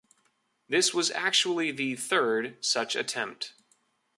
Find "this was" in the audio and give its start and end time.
0.67-1.11